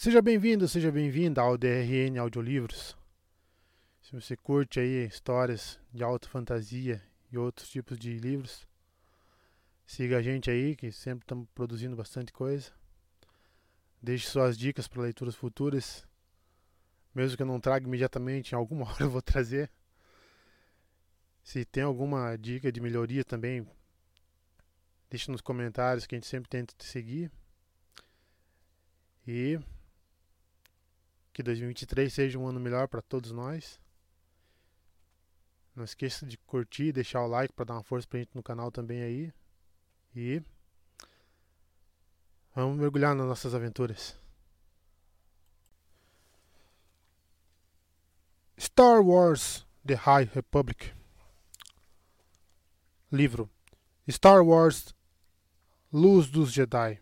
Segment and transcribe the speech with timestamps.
[0.00, 2.96] Seja bem-vindo, seja bem-vinda ao DRN Audiolivros.
[4.00, 8.64] Se você curte aí histórias de alta fantasia e outros tipos de livros,
[9.84, 12.70] siga a gente aí, que sempre estamos produzindo bastante coisa.
[14.00, 16.06] Deixe suas dicas para leituras futuras.
[17.12, 19.68] Mesmo que eu não traga imediatamente, em alguma hora eu vou trazer.
[21.42, 23.66] Se tem alguma dica de melhoria também,
[25.10, 27.32] deixe nos comentários que a gente sempre tenta te seguir.
[29.26, 29.58] E
[31.38, 33.80] que 2023 seja um ano melhor para todos nós.
[35.72, 38.72] Não esqueça de curtir, deixar o like para dar uma força pra gente no canal
[38.72, 39.32] também aí.
[40.16, 40.42] E
[42.52, 44.18] vamos mergulhar nas nossas aventuras.
[48.58, 50.92] Star Wars The High Republic.
[53.12, 53.48] Livro
[54.10, 54.92] Star Wars
[55.92, 57.00] Luz dos Jedi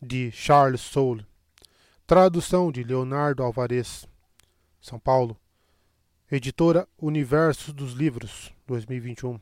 [0.00, 1.28] de Charles Soule
[2.08, 4.08] Tradução de Leonardo Alvarez.
[4.80, 5.38] São Paulo.
[6.32, 9.38] Editora Universo dos Livros, 2021.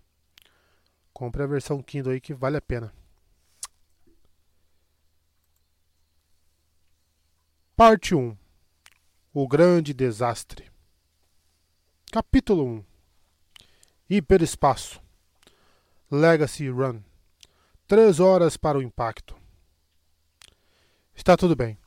[1.12, 2.92] Compre a versão Kindle aí que vale a pena.
[7.76, 8.36] Parte 1.
[9.32, 10.68] O Grande Desastre.
[12.10, 12.84] Capítulo 1.
[14.10, 15.00] Hiperespaço.
[16.10, 17.00] Legacy Run.
[17.86, 19.36] Três horas para o impacto.
[21.14, 21.78] Está tudo bem.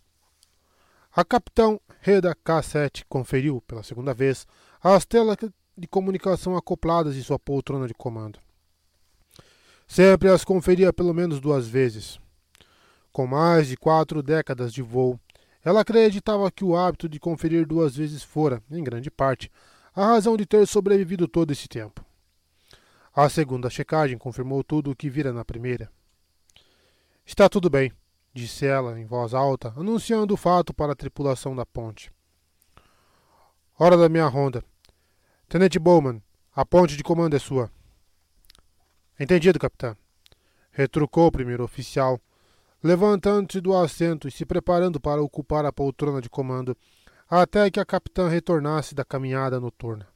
[1.19, 4.47] A capitão Reda K7 conferiu, pela segunda vez,
[4.81, 5.35] as telas
[5.77, 8.39] de comunicação acopladas em sua poltrona de comando.
[9.85, 12.17] Sempre as conferia pelo menos duas vezes.
[13.11, 15.19] Com mais de quatro décadas de voo,
[15.61, 19.51] ela acreditava que o hábito de conferir duas vezes fora, em grande parte,
[19.93, 22.01] a razão de ter sobrevivido todo esse tempo.
[23.13, 25.91] A segunda checagem confirmou tudo o que vira na primeira.
[27.25, 27.91] Está tudo bem,
[28.39, 32.11] disse ela em voz alta, anunciando o fato para a tripulação da ponte.
[33.77, 34.63] Hora da minha ronda.
[35.47, 36.21] Tenente Bowman,
[36.55, 37.71] a ponte de comando é sua.
[39.19, 39.95] Entendido, capitão.
[40.71, 42.19] Retrucou o primeiro oficial,
[42.83, 46.75] levantando-se do assento e se preparando para ocupar a poltrona de comando
[47.29, 50.07] até que a capitã retornasse da caminhada noturna.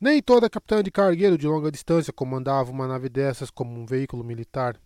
[0.00, 4.24] Nem toda capitã de cargueiro de longa distância comandava uma nave dessas como um veículo
[4.24, 4.80] militar.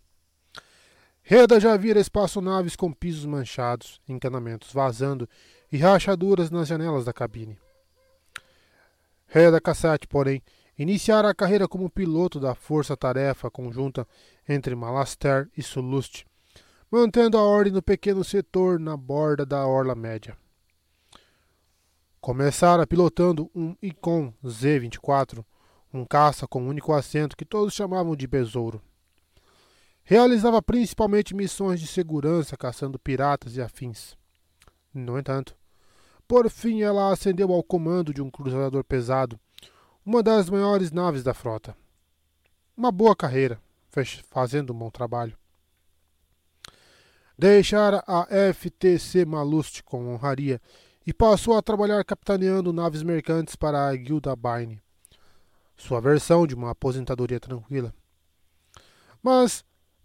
[1.26, 5.26] Reda já vira espaçonaves com pisos manchados, encanamentos vazando
[5.72, 7.58] e rachaduras nas janelas da cabine.
[9.26, 10.42] Reda Cassate, porém,
[10.78, 14.06] iniciara a carreira como piloto da força-tarefa conjunta
[14.46, 16.26] entre Malaster e Sulust,
[16.90, 20.36] mantendo a ordem no pequeno setor na borda da Orla Média.
[22.20, 25.42] Começara pilotando um Icon Z-24,
[25.90, 28.82] um caça com um único assento que todos chamavam de Besouro.
[30.04, 34.16] Realizava principalmente missões de segurança caçando piratas e afins.
[34.92, 35.56] No entanto,
[36.28, 39.40] por fim ela ascendeu ao comando de um cruzador pesado,
[40.04, 41.74] uma das maiores naves da frota.
[42.76, 43.58] Uma boa carreira,
[44.28, 45.36] fazendo um bom trabalho.
[47.38, 50.60] Deixara a FTC Malust com honraria
[51.06, 54.80] e passou a trabalhar capitaneando naves mercantes para a Guilda Baine,
[55.76, 57.92] sua versão de uma aposentadoria tranquila.
[59.22, 59.64] Mas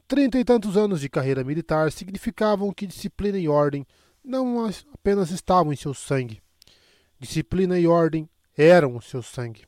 [0.10, 3.86] Trinta e tantos anos de carreira militar significavam que disciplina e ordem
[4.26, 6.42] não apenas estavam em seu sangue.
[7.20, 8.28] Disciplina e ordem
[8.58, 9.68] eram o seu sangue.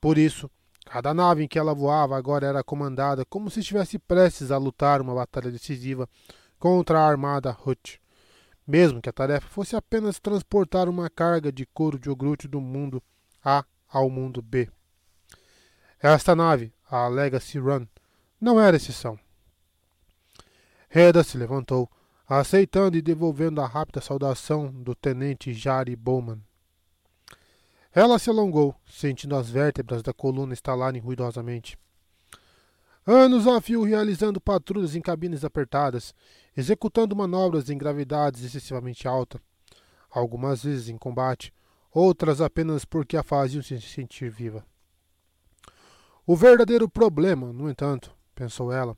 [0.00, 0.50] Por isso,
[0.84, 5.00] cada nave em que ela voava agora era comandada como se estivesse prestes a lutar
[5.00, 6.08] uma batalha decisiva
[6.58, 8.02] contra a armada Hut,
[8.66, 13.00] mesmo que a tarefa fosse apenas transportar uma carga de couro de ogrute do mundo
[13.44, 14.68] A ao mundo B.
[16.02, 17.86] Esta nave, a Legacy Run,
[18.40, 19.16] não era exceção.
[20.90, 21.90] Reda se levantou,
[22.26, 26.42] aceitando e devolvendo a rápida saudação do tenente Jari Bowman.
[27.94, 31.78] Ela se alongou, sentindo as vértebras da coluna estalarem ruidosamente.
[33.06, 36.14] Anos a fio realizando patrulhas em cabines apertadas,
[36.56, 39.40] executando manobras em gravidades excessivamente altas,
[40.10, 41.52] algumas vezes em combate,
[41.92, 44.64] outras apenas porque a faziam se sentir viva.
[46.26, 48.96] O verdadeiro problema, no entanto, pensou ela,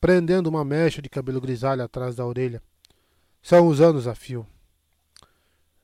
[0.00, 2.62] prendendo uma mecha de cabelo grisalho atrás da orelha.
[3.42, 4.46] São os anos a fio.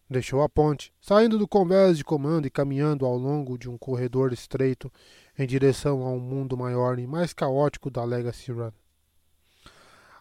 [0.08, 4.32] Deixou a ponte, saindo do convés de comando e caminhando ao longo de um corredor
[4.32, 4.90] estreito
[5.36, 8.70] em direção a um mundo maior e mais caótico da Legacy Run.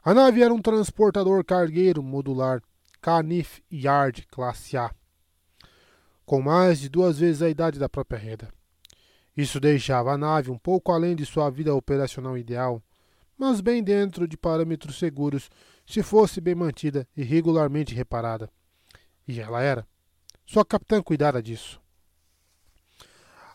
[0.03, 2.62] A nave era um transportador cargueiro modular
[3.01, 4.94] Canif Yard Classe A,
[6.25, 8.50] com mais de duas vezes a idade da própria Reda.
[9.38, 12.81] Isso deixava a nave um pouco além de sua vida operacional ideal,
[13.37, 15.49] mas bem dentro de parâmetros seguros,
[15.85, 18.49] se fosse bem mantida e regularmente reparada.
[19.27, 19.87] E ela era.
[20.45, 21.81] Sua capitã cuidara disso.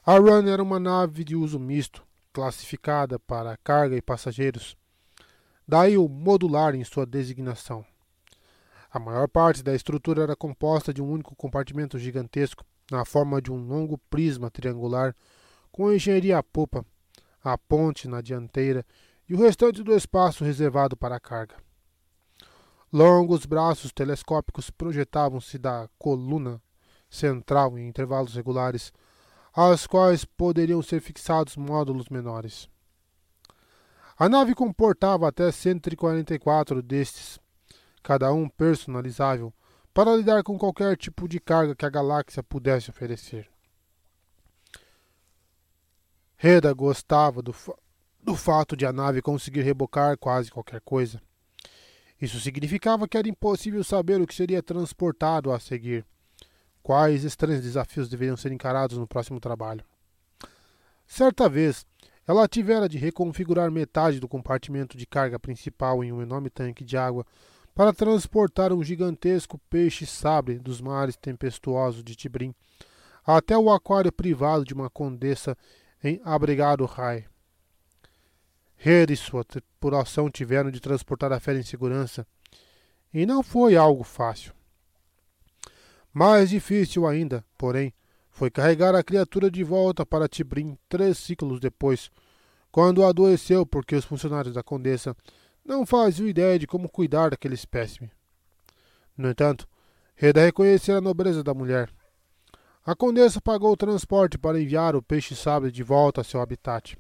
[0.05, 4.77] A Run era uma nave de uso misto, classificada para carga e passageiros.
[5.67, 7.85] Daí o modular em sua designação.
[8.91, 13.53] A maior parte da estrutura era composta de um único compartimento gigantesco, na forma de
[13.53, 15.15] um longo prisma triangular,
[15.71, 16.85] com engenharia à popa,
[17.43, 18.85] a ponte na dianteira
[19.31, 21.55] e o restante do espaço reservado para a carga.
[22.93, 26.61] Longos braços telescópicos projetavam-se da coluna
[27.09, 28.93] central em intervalos regulares,
[29.53, 32.69] aos quais poderiam ser fixados módulos menores.
[34.19, 37.39] A nave comportava até 144 destes,
[38.03, 39.55] cada um personalizável,
[39.95, 43.49] para lidar com qualquer tipo de carga que a galáxia pudesse oferecer.
[46.37, 47.55] Reda gostava do,
[48.23, 51.21] do fato de a nave conseguir rebocar quase qualquer coisa.
[52.21, 56.05] Isso significava que era impossível saber o que seria transportado a seguir,
[56.83, 59.85] quais estranhos desafios deveriam ser encarados no próximo trabalho.
[61.07, 61.87] Certa vez,
[62.27, 66.97] ela tivera de reconfigurar metade do compartimento de carga principal em um enorme tanque de
[66.97, 67.27] água
[67.75, 72.55] para transportar um gigantesco peixe-sabre dos mares tempestuosos de Tibrim
[73.25, 75.57] até o aquário privado de uma condessa
[76.03, 77.30] em Abrigado Rai.
[78.83, 82.27] Red e sua tripulação tiveram de transportar a fera em segurança,
[83.13, 84.55] e não foi algo fácil.
[86.11, 87.93] Mais difícil ainda, porém,
[88.31, 92.11] foi carregar a criatura de volta para Tibrim três ciclos depois,
[92.73, 95.15] quando adoeceu porque os funcionários da Condessa
[95.63, 98.11] não faziam ideia de como cuidar daquele espécime.
[99.15, 99.69] No entanto,
[100.15, 101.93] Reda reconhecera a nobreza da mulher.
[102.83, 106.97] A Condessa pagou o transporte para enviar o peixe-sabre de volta a seu habitat.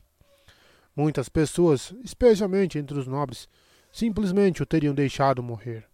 [0.94, 3.48] Muitas pessoas, especialmente entre os nobres,
[3.92, 5.88] simplesmente o teriam deixado morrer.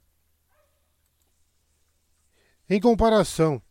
[2.69, 3.63] Em comparação,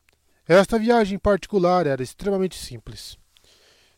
[0.48, 3.18] esta viagem particular era extremamente simples.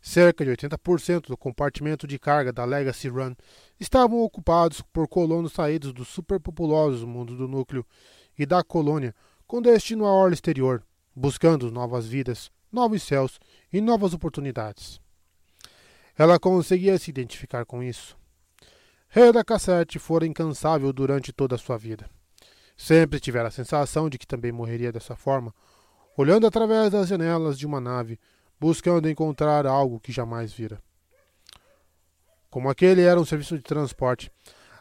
[0.01, 3.35] Cerca de 80% do compartimento de carga da Legacy Run
[3.79, 7.85] estavam ocupados por colonos saídos dos superpopulosos mundos do núcleo
[8.39, 9.13] e da colônia
[9.45, 10.83] com destino à orla exterior,
[11.15, 13.39] buscando novas vidas, novos céus
[13.71, 15.01] e novas oportunidades.
[16.17, 18.17] Ela conseguia se identificar com isso.
[19.07, 22.09] Reda Cassette fora incansável durante toda a sua vida.
[22.75, 25.53] Sempre tivera a sensação de que também morreria dessa forma,
[26.17, 28.19] olhando através das janelas de uma nave,
[28.59, 30.81] buscando encontrar algo que jamais vira.
[32.49, 34.31] Como aquele era um serviço de transporte,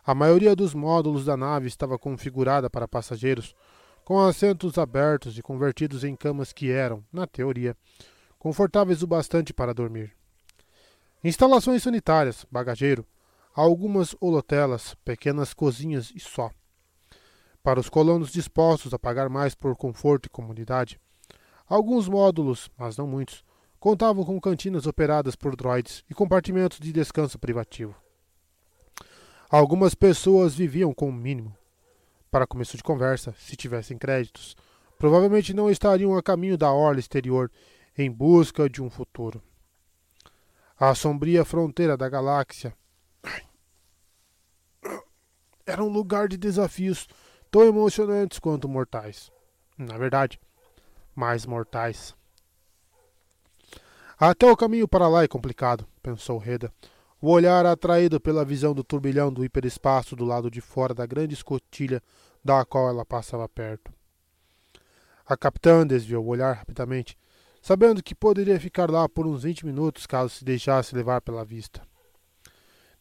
[0.03, 3.55] a maioria dos módulos da nave estava configurada para passageiros,
[4.07, 7.77] com assentos abertos e convertidos em camas que eram, na teoria,
[8.39, 10.16] confortáveis o bastante para dormir.
[11.27, 13.05] Instalações sanitárias, bagageiro,
[13.53, 16.53] algumas holotelas, pequenas cozinhas e só.
[17.65, 21.01] Para os colonos dispostos a pagar mais por conforto e comodidade,
[21.69, 23.45] alguns módulos, mas não muitos,
[23.81, 27.97] contavam com cantinas operadas por droids e compartimentos de descanso privativo.
[29.51, 31.53] Algumas pessoas viviam com o mínimo.
[32.31, 34.55] Para começo de conversa, se tivessem créditos,
[34.97, 37.51] provavelmente não estariam a caminho da orla exterior
[37.99, 39.43] em busca de um futuro
[40.79, 42.75] a sombria fronteira da galáxia.
[45.65, 47.09] Era um lugar de desafios
[47.51, 49.33] tão emocionantes quanto mortais.
[49.77, 50.39] Na verdade,
[51.15, 52.15] mais mortais.
[54.19, 56.73] Até o caminho para lá é complicado, pensou Reda,
[57.21, 61.35] o olhar atraído pela visão do turbilhão do hiperespaço do lado de fora da grande
[61.35, 62.03] escotilha
[62.45, 63.93] da qual ela passava perto.
[65.27, 67.19] A capitã desviou o olhar rapidamente
[67.67, 71.83] sabendo que poderia ficar lá por uns 20 minutos caso se deixasse levar pela vista.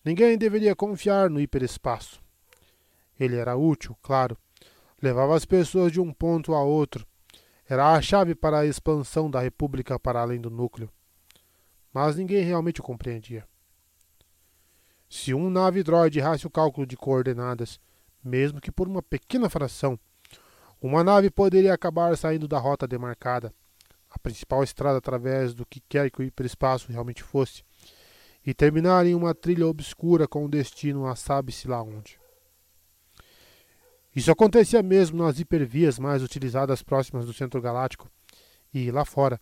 [0.03, 2.19] Ninguém deveria confiar no hiperespaço.
[3.19, 4.35] Ele era útil, claro.
[4.99, 7.05] Levava as pessoas de um ponto a outro.
[7.69, 10.89] Era a chave para a expansão da República para além do núcleo.
[11.93, 13.47] Mas ninguém realmente o compreendia.
[15.07, 17.79] Se um nave droid errasse o cálculo de coordenadas,
[18.23, 19.99] mesmo que por uma pequena fração,
[20.81, 23.53] uma nave poderia acabar saindo da rota demarcada
[24.15, 27.63] a principal estrada através do que quer que o hiperespaço realmente fosse,
[28.45, 32.17] e terminar em uma trilha obscura com destino a sabe-se lá onde.
[34.15, 38.09] Isso acontecia mesmo nas hipervias mais utilizadas próximas do centro galáctico
[38.73, 39.41] e lá fora,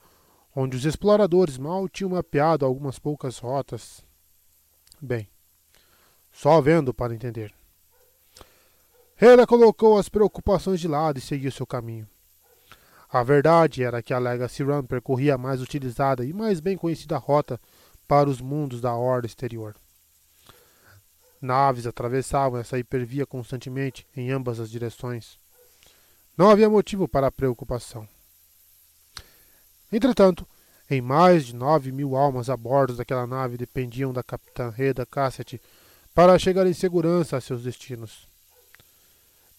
[0.56, 4.04] onde os exploradores mal tinham mapeado algumas poucas rotas.
[5.00, 5.30] Bem,
[6.32, 7.54] só vendo para entender.
[9.20, 12.08] Hela colocou as preocupações de lado e seguiu seu caminho.
[13.14, 17.16] A verdade era que a Legacy Run percorria a mais utilizada e mais bem conhecida
[17.16, 17.62] rota
[18.08, 19.76] para os mundos da Horda Exterior.
[21.40, 25.38] Naves atravessavam essa hipervia constantemente em ambas as direções.
[26.36, 28.10] Não havia motivo para preocupação.
[29.92, 30.48] Entretanto,
[30.90, 35.62] em mais de nove mil almas a bordo daquela nave dependiam da capitã Reda Cassett
[36.16, 38.28] para chegar em segurança a seus destinos.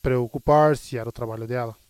[0.02, 1.83] Preocupar-se era o trabalho dela.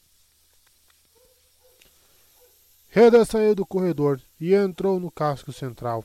[2.94, 6.04] Reda saiu do corredor e entrou no casco central.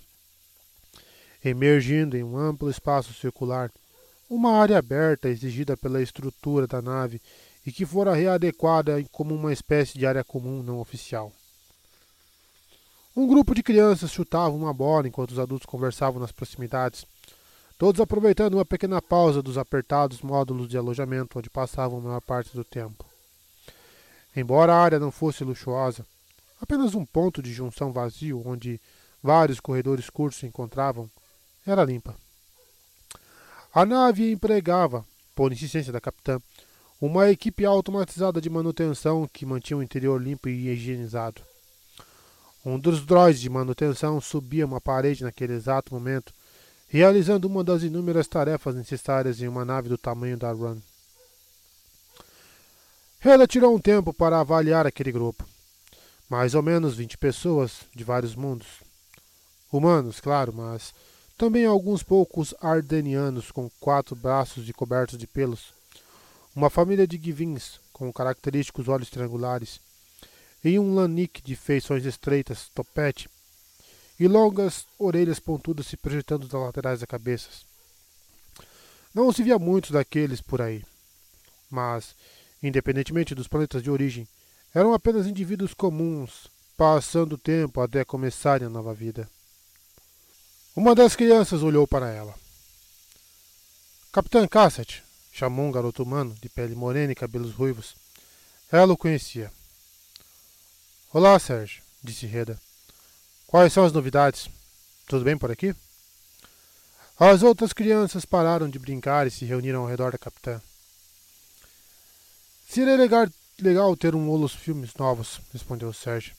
[1.46, 3.72] Emergindo em um amplo espaço circular,
[4.28, 7.22] uma área aberta exigida pela estrutura da nave
[7.64, 11.32] e que fora readequada como uma espécie de área comum não oficial.
[13.16, 17.06] Um grupo de crianças chutava uma bola enquanto os adultos conversavam nas proximidades,
[17.78, 22.56] todos aproveitando uma pequena pausa dos apertados módulos de alojamento onde passavam a maior parte
[22.56, 23.06] do tempo.
[24.36, 26.04] Embora a área não fosse luxuosa,
[26.62, 28.80] Apenas um ponto de junção vazio onde
[29.24, 31.10] vários corredores curtos se encontravam
[31.66, 32.16] era limpa.
[33.74, 36.42] A nave empregava, por insistência da capitã,
[37.00, 41.42] uma equipe automatizada de manutenção que mantinha o interior limpo e higienizado.
[42.66, 46.34] Um dos droids de manutenção subia uma parede naquele exato momento,
[46.90, 50.80] realizando uma das inúmeras tarefas necessárias em uma nave do tamanho da Run.
[53.22, 55.46] Ela tirou um tempo para avaliar aquele grupo.
[56.30, 58.68] Mais ou menos 20 pessoas de vários mundos.
[59.72, 60.94] Humanos, claro, mas
[61.38, 65.74] também alguns poucos ardenianos com quatro braços e cobertos de pelos.
[66.56, 69.80] Uma família de Givins com característicos olhos triangulares.
[70.64, 73.30] E um Lanik de feições estreitas, topete,
[74.20, 77.50] e longas orelhas pontudas se projetando das laterais da cabeça.
[79.14, 80.84] Não se via muitos daqueles por aí.
[81.70, 82.16] Mas,
[82.62, 84.28] independentemente dos planetas de origem,
[84.74, 86.48] eram apenas indivíduos comuns,
[86.78, 89.30] passando o tempo até começarem a nova vida.
[90.76, 92.34] Uma das crianças olhou para ela.
[94.12, 97.96] Capitã Cassett, chamou um garoto humano de pele morena e cabelos ruivos.
[98.72, 99.52] Ela o conhecia.
[101.12, 102.60] Olá, Sérgio, disse Reda.
[103.48, 104.50] Quais são as novidades?
[105.08, 105.76] Tudo bem por aqui?
[107.20, 110.62] As outras crianças pararam de brincar e se reuniram ao redor da capitã.
[112.70, 113.28] Seria legal
[113.64, 116.36] legal ter um Olos Filmes novos, respondeu Sérgio.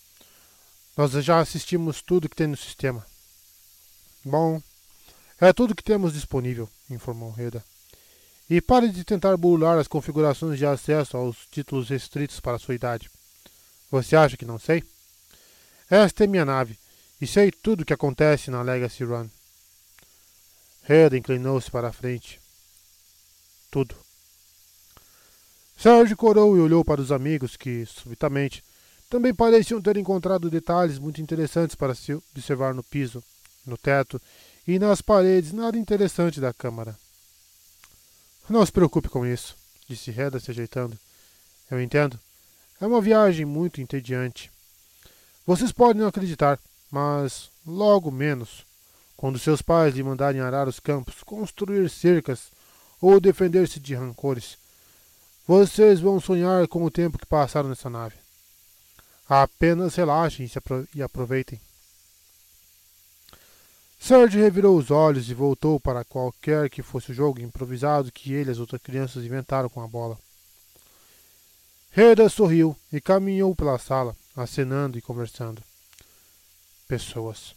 [0.97, 3.07] Nós já assistimos tudo que tem no sistema.
[4.25, 4.61] Bom,
[5.41, 7.65] é tudo que temos disponível, informou Reda.
[8.49, 13.11] E pare de tentar burlar as configurações de acesso aos títulos restritos para sua idade.
[13.91, 14.85] Você acha que não sei?
[15.89, 16.79] Esta é minha nave,
[17.21, 19.29] e sei tudo o que acontece na Legacy Run.
[20.83, 22.41] Reda inclinou-se para a frente.
[23.71, 24.10] Tudo.
[25.81, 28.63] Sérgio corou e olhou para os amigos que, subitamente,
[29.09, 33.25] também pareciam ter encontrado detalhes muito interessantes para se observar no piso,
[33.65, 34.21] no teto
[34.69, 36.95] e nas paredes nada interessante da câmara.
[38.47, 39.57] Não se preocupe com isso,
[39.89, 40.99] disse Reda se ajeitando.
[41.71, 42.21] Eu entendo.
[42.79, 44.51] É uma viagem muito entediante.
[45.47, 46.61] Vocês podem não acreditar,
[46.91, 48.67] mas logo menos,
[49.17, 52.53] quando seus pais lhe mandarem arar os campos, construir cercas
[53.01, 54.59] ou defender-se de rancores,
[55.51, 58.15] vocês vão sonhar com o tempo que passaram nessa nave.
[59.29, 60.49] Apenas relaxem
[60.95, 61.61] e aproveitem.
[63.99, 68.49] Serge revirou os olhos e voltou para qualquer que fosse o jogo improvisado que ele
[68.49, 70.17] e as outras crianças inventaram com a bola.
[71.91, 75.61] Reda sorriu e caminhou pela sala, acenando e conversando.
[76.87, 77.57] Pessoas.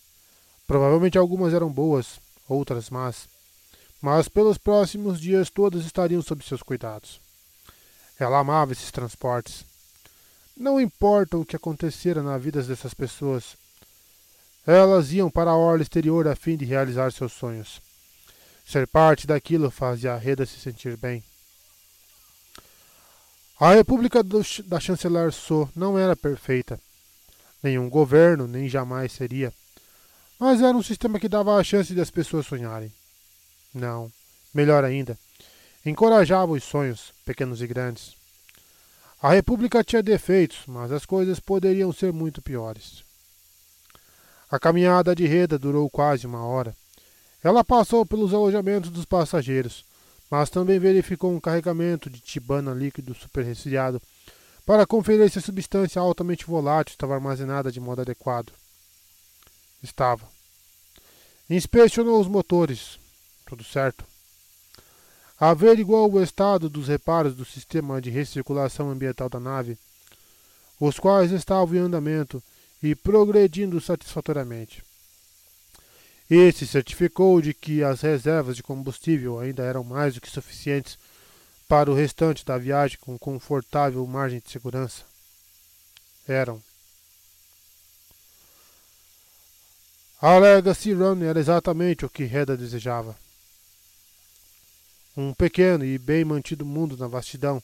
[0.66, 2.20] Provavelmente algumas eram boas,
[2.50, 3.30] outras más,
[4.02, 7.22] mas pelos próximos dias todas estariam sob seus cuidados.
[8.20, 9.66] Ela amava esses transportes.
[10.56, 13.58] Não importa o que acontecera na vida dessas pessoas,
[14.66, 17.82] elas iam para a orla exterior a fim de realizar seus sonhos.
[18.66, 21.22] Ser parte daquilo fazia a Reda se sentir bem.
[23.60, 26.80] A República do, da Chanceler So não era perfeita.
[27.62, 29.54] Nenhum governo, nem jamais seria.
[30.40, 32.92] Mas era um sistema que dava a chance de as pessoas sonharem.
[33.74, 34.12] Não,
[34.54, 35.18] melhor ainda,
[35.86, 38.16] Encorajava os sonhos, pequenos e grandes.
[39.22, 43.04] A República tinha defeitos, mas as coisas poderiam ser muito piores.
[44.50, 46.74] A caminhada de Reda durou quase uma hora.
[47.44, 49.84] Ela passou pelos alojamentos dos passageiros,
[50.32, 54.02] mas também verificou um carregamento de tibana líquido superresfriado
[54.66, 58.54] para conferir se a substância altamente volátil estava armazenada de modo adequado.
[59.82, 60.26] Estava.
[61.50, 62.98] Inspecionou os motores.
[63.46, 64.13] Tudo certo
[65.50, 69.78] averiguou o estado dos reparos do sistema de recirculação ambiental da nave,
[70.80, 72.42] os quais estavam em andamento
[72.82, 74.82] e progredindo satisfatoriamente.
[76.30, 80.98] e se certificou de que as reservas de combustível ainda eram mais do que suficientes
[81.68, 85.04] para o restante da viagem com confortável margem de segurança.
[86.26, 86.64] Eram.
[90.22, 93.23] A Legacy Run era exatamente o que Reda desejava.
[95.16, 97.62] Um pequeno e bem mantido mundo na vastidão,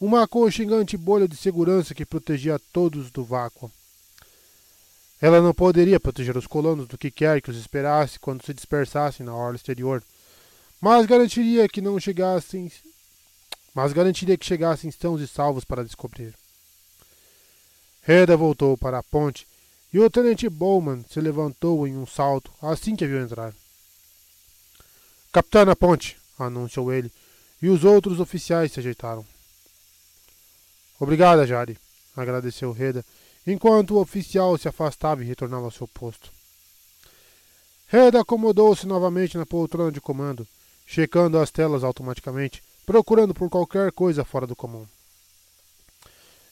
[0.00, 3.70] uma aconchegante bolha de segurança que protegia todos do vácuo.
[5.20, 9.24] Ela não poderia proteger os colonos do que quer que os esperasse quando se dispersassem
[9.24, 10.02] na orla exterior,
[10.80, 12.72] mas garantiria que não chegassem,
[13.74, 16.34] mas garantiria que chegassem sãos e salvos para descobrir.
[18.02, 19.46] Reda voltou para a ponte
[19.92, 23.54] e o tenente Bowman se levantou em um salto assim que a viu entrar.
[25.30, 26.16] Capitã na ponte,
[26.46, 27.12] anunciou ele,
[27.60, 29.24] e os outros oficiais se ajeitaram.
[30.98, 31.78] Obrigada, Jari,
[32.16, 33.04] agradeceu Reda,
[33.46, 36.30] enquanto o oficial se afastava e retornava ao seu posto.
[37.86, 40.46] Reda acomodou-se novamente na poltrona de comando,
[40.86, 44.86] checando as telas automaticamente, procurando por qualquer coisa fora do comum.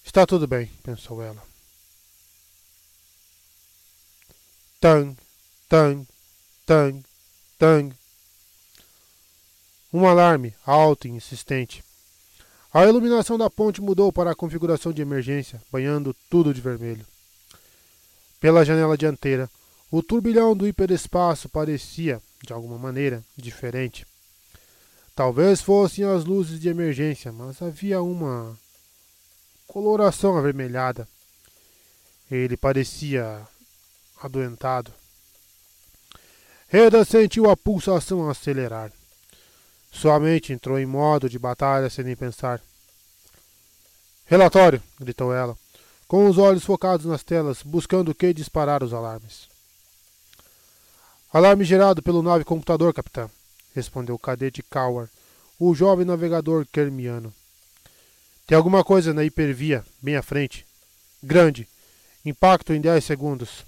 [0.05, 1.43] Está tudo bem, pensou ela.
[4.81, 5.17] Tang,
[5.69, 6.07] tang,
[6.65, 7.05] tang,
[7.59, 7.95] tang.
[9.93, 11.83] Um alarme alto e insistente.
[12.73, 17.07] A iluminação da ponte mudou para a configuração de emergência, banhando tudo de vermelho.
[18.39, 19.51] Pela janela dianteira,
[19.91, 24.07] o turbilhão do hiperespaço parecia, de alguma maneira, diferente.
[25.17, 28.57] Talvez fossem as luzes de emergência, mas havia uma
[29.67, 31.09] coloração avermelhada.
[32.31, 33.49] Ele parecia
[34.23, 34.93] adoentado.
[36.69, 38.93] Reda sentiu a pulsação acelerar.
[39.91, 42.61] Sua mente entrou em modo de batalha sem nem pensar.
[44.27, 44.83] Relatório!
[45.01, 45.57] gritou ela,
[46.07, 49.49] com os olhos focados nas telas, buscando o que disparar os alarmes.
[51.33, 53.31] Alarme gerado pelo nave computador, capitão,
[53.75, 55.11] respondeu o cadete Coward,
[55.59, 57.33] o jovem navegador kermiano.
[58.47, 60.65] Tem alguma coisa na hipervia, bem à frente.
[61.23, 61.69] Grande.
[62.25, 63.65] Impacto em 10 segundos.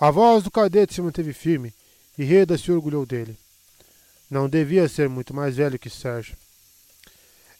[0.00, 1.72] A voz do cadete se manteve firme
[2.18, 3.38] e Reda se orgulhou dele.
[4.32, 6.34] Não devia ser muito mais velho que Sérgio.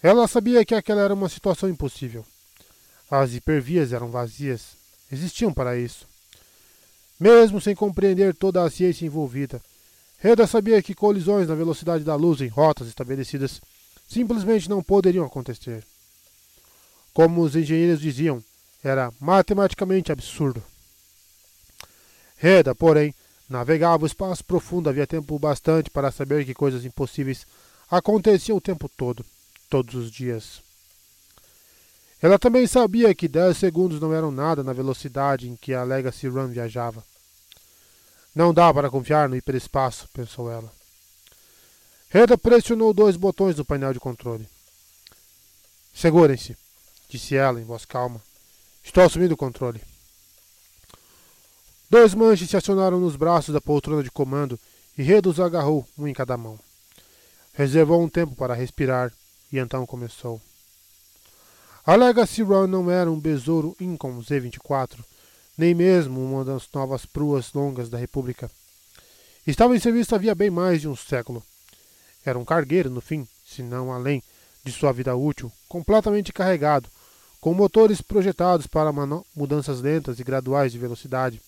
[0.02, 2.24] Ela sabia que aquela era uma situação impossível.
[3.11, 4.68] As hipervias eram vazias.
[5.12, 6.08] Existiam para isso.
[7.20, 9.61] Mesmo sem compreender toda a ciência envolvida,
[10.16, 13.61] Reda sabia que colisões na velocidade da luz em rotas estabelecidas
[14.08, 15.85] simplesmente não poderiam acontecer.
[17.12, 18.42] Como os engenheiros diziam,
[18.82, 20.62] era matematicamente absurdo.
[22.38, 23.14] Reda, porém,
[23.52, 27.46] navegava o espaço profundo havia tempo bastante para saber que coisas impossíveis
[27.90, 29.24] aconteciam o tempo todo,
[29.68, 30.62] todos os dias.
[32.20, 36.28] Ela também sabia que dez segundos não eram nada na velocidade em que a Legacy
[36.28, 37.04] Run viajava.
[38.34, 40.72] Não dá para confiar no hiperespaço, pensou ela.
[42.08, 44.48] Reda pressionou dois botões do painel de controle.
[45.94, 46.56] Segurem-se,
[47.08, 48.22] disse ela em voz calma.
[48.82, 49.91] Estou assumindo o controle.
[51.92, 54.59] Dois manches se acionaram nos braços da poltrona de comando
[54.96, 56.59] e Reda os agarrou, um em cada mão.
[57.52, 59.12] Reservou um tempo para respirar
[59.52, 60.40] e então começou.
[61.85, 65.00] A Legacy Run não era um besouro Incon Z-24,
[65.59, 68.50] nem mesmo uma das novas pruas longas da República.
[69.46, 71.42] Estava em serviço havia bem mais de um século.
[72.24, 74.22] Era um cargueiro, no fim, se não além
[74.64, 76.88] de sua vida útil, completamente carregado,
[77.38, 78.90] com motores projetados para
[79.37, 81.38] mudanças lentas e graduais de velocidade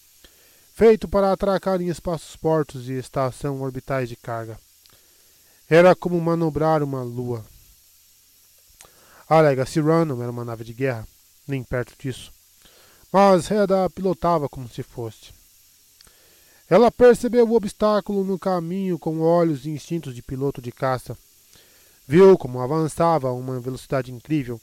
[0.74, 4.58] feito para atracar em espaços portos e estação orbitais de carga.
[5.70, 7.44] Era como manobrar uma lua.
[9.28, 11.06] A Legacy não era uma nave de guerra,
[11.46, 12.32] nem perto disso.
[13.12, 15.32] Mas Reda pilotava como se fosse.
[16.68, 21.16] Ela percebeu o obstáculo no caminho com olhos e instintos de piloto de caça.
[22.06, 24.60] Viu como avançava a uma velocidade incrível,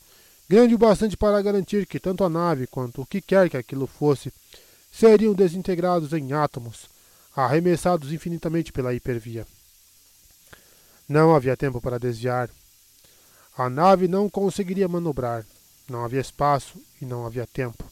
[0.50, 3.88] grande o bastante para garantir que tanto a nave quanto o que quer que aquilo
[3.88, 4.32] fosse
[4.92, 6.90] seriam desintegrados em átomos,
[7.36, 9.48] arremessados infinitamente pela hipervia.
[11.08, 12.50] Não havia tempo para desviar.
[13.58, 15.46] A nave não conseguiria manobrar.
[15.90, 17.84] Não havia espaço e não havia tempo.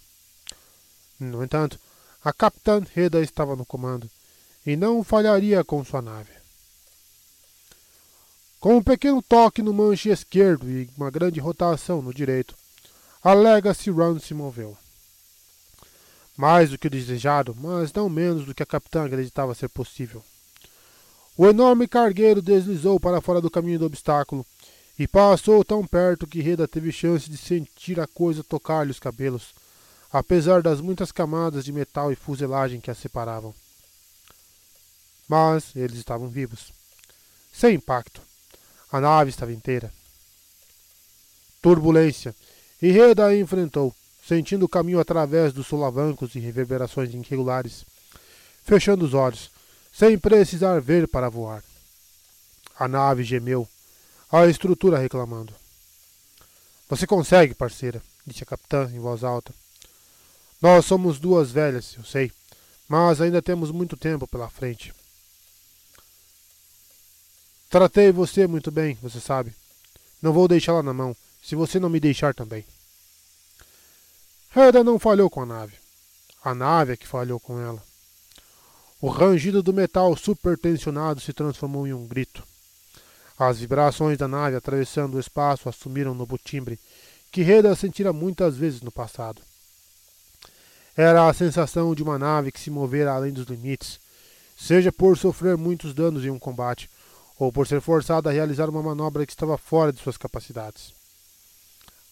[1.19, 1.79] No entanto,
[2.23, 4.09] a capitã Reda estava no comando
[4.65, 6.31] e não falharia com sua nave.
[8.59, 12.55] Com um pequeno toque no manche esquerdo e uma grande rotação no direito,
[13.23, 14.77] a Legacy Run se moveu
[16.39, 20.23] mais do que o desejado, mas não menos do que a capitã acreditava ser possível.
[21.35, 24.45] O enorme cargueiro deslizou para fora do caminho do obstáculo
[24.97, 29.53] e passou tão perto que Reda teve chance de sentir a coisa tocar-lhe os cabelos,
[30.13, 33.53] apesar das muitas camadas de metal e fuselagem que a separavam.
[35.27, 36.71] mas eles estavam vivos.
[37.51, 38.21] Sem impacto.
[38.89, 39.91] A nave estava inteira.
[41.61, 42.33] Turbulência.
[42.81, 43.93] E Reda a enfrentou,
[44.29, 47.83] sentindo o caminho através dos solavancos e reverberações irregulares,
[48.63, 49.49] fechando os olhos,
[49.91, 51.63] sem precisar ver para voar.
[52.77, 53.67] A nave gemeu,
[54.31, 55.51] a estrutura reclamando.
[56.87, 59.51] Você consegue, parceira, disse a capitã em voz alta.
[60.61, 62.31] Nós somos duas velhas, eu sei,
[62.87, 64.93] mas ainda temos muito tempo pela frente.
[67.67, 69.55] Tratei você muito bem, você sabe.
[70.21, 72.63] Não vou deixá-la na mão, se você não me deixar também.
[74.55, 75.75] Heda não falhou com a nave.
[76.43, 77.81] A nave é que falhou com ela.
[78.99, 82.43] O rangido do metal supertensionado se transformou em um grito.
[83.37, 86.79] As vibrações da nave atravessando o espaço assumiram no timbre
[87.31, 89.41] que Reda sentira muitas vezes no passado.
[90.97, 93.99] Era a sensação de uma nave que se movera além dos limites,
[94.57, 96.89] seja por sofrer muitos danos em um combate,
[97.37, 100.91] ou por ser forçada a realizar uma manobra que estava fora de suas capacidades.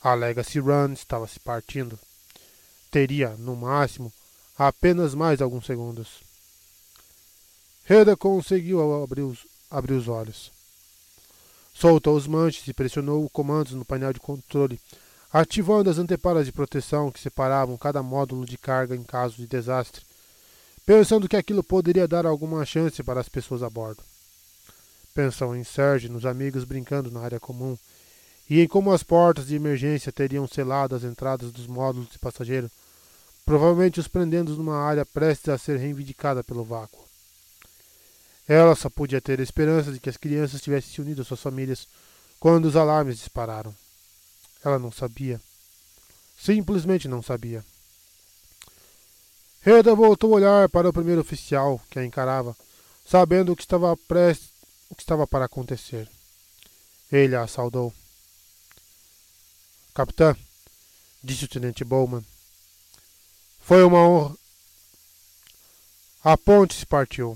[0.01, 1.99] A Legacy Run estava se partindo.
[2.89, 4.11] Teria, no máximo,
[4.57, 6.21] apenas mais alguns segundos.
[7.83, 10.51] Reda conseguiu abrir os, abrir os olhos.
[11.73, 14.79] Soltou os manches e pressionou comandos no painel de controle
[15.31, 20.01] ativando as anteparas de proteção que separavam cada módulo de carga em caso de desastre,
[20.85, 24.01] pensando que aquilo poderia dar alguma chance para as pessoas a bordo.
[25.13, 27.77] Pensou em Serge, nos amigos brincando na área comum,
[28.49, 32.71] e em como as portas de emergência teriam selado as entradas dos módulos de passageiro,
[33.45, 37.05] provavelmente os prendendo numa área prestes a ser reivindicada pelo vácuo.
[38.47, 41.87] Ela só podia ter esperança de que as crianças tivessem se unido às suas famílias
[42.39, 43.75] quando os alarmes dispararam.
[44.63, 45.41] Ela não sabia.
[46.39, 47.63] Simplesmente não sabia.
[49.61, 52.55] Reda voltou a olhar para o primeiro oficial que a encarava,
[53.05, 54.49] sabendo o que estava prestes,
[54.89, 56.07] o que estava para acontecer.
[57.11, 57.93] Ele a saudou.
[59.97, 60.37] Capitã,
[61.23, 62.23] disse o tenente Bowman.
[63.59, 64.35] Foi uma honra.
[66.23, 67.35] A ponte se partiu.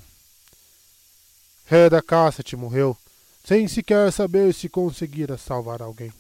[1.66, 2.96] Reda Cassett morreu,
[3.44, 6.14] sem sequer saber se conseguira salvar alguém.